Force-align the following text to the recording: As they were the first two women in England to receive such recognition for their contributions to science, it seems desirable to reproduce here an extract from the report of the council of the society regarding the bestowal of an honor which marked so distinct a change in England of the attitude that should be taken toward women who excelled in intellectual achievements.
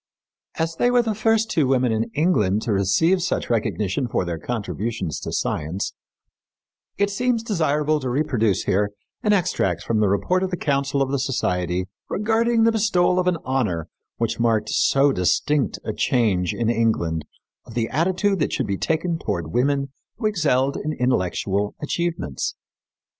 As 0.57 0.77
they 0.77 0.89
were 0.89 1.03
the 1.03 1.13
first 1.13 1.51
two 1.51 1.67
women 1.67 1.91
in 1.91 2.05
England 2.15 2.63
to 2.63 2.73
receive 2.73 3.21
such 3.21 3.51
recognition 3.51 4.07
for 4.07 4.25
their 4.25 4.39
contributions 4.39 5.19
to 5.19 5.31
science, 5.31 5.93
it 6.97 7.11
seems 7.11 7.43
desirable 7.43 7.99
to 7.99 8.09
reproduce 8.09 8.63
here 8.63 8.89
an 9.21 9.31
extract 9.31 9.83
from 9.83 9.99
the 9.99 10.07
report 10.07 10.41
of 10.41 10.49
the 10.49 10.57
council 10.57 11.03
of 11.03 11.11
the 11.11 11.19
society 11.19 11.85
regarding 12.09 12.63
the 12.63 12.71
bestowal 12.71 13.19
of 13.19 13.27
an 13.27 13.37
honor 13.45 13.89
which 14.17 14.39
marked 14.39 14.69
so 14.69 15.11
distinct 15.11 15.77
a 15.85 15.93
change 15.93 16.51
in 16.51 16.67
England 16.67 17.23
of 17.67 17.75
the 17.75 17.87
attitude 17.89 18.39
that 18.39 18.51
should 18.51 18.65
be 18.65 18.79
taken 18.79 19.19
toward 19.19 19.51
women 19.53 19.89
who 20.17 20.25
excelled 20.25 20.77
in 20.77 20.93
intellectual 20.93 21.75
achievements. 21.79 22.55